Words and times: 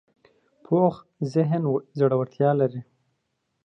پوخ 0.63 0.93
ذهن 1.33 1.63
زړورتیا 1.99 2.49
لري 2.59 2.81